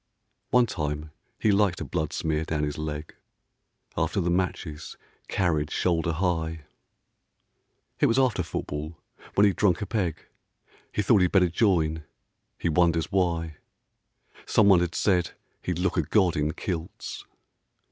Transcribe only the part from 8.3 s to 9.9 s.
football, when he'd drunk a